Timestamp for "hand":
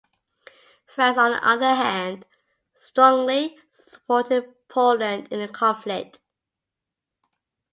1.75-2.25